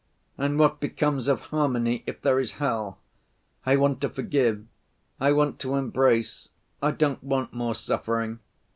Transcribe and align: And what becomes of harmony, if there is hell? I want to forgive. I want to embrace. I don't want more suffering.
And 0.35 0.57
what 0.57 0.79
becomes 0.79 1.27
of 1.27 1.39
harmony, 1.41 2.01
if 2.07 2.23
there 2.23 2.39
is 2.39 2.53
hell? 2.53 2.97
I 3.67 3.75
want 3.75 4.01
to 4.01 4.09
forgive. 4.09 4.65
I 5.19 5.31
want 5.31 5.59
to 5.59 5.75
embrace. 5.75 6.49
I 6.81 6.89
don't 6.89 7.23
want 7.23 7.53
more 7.53 7.75
suffering. 7.75 8.39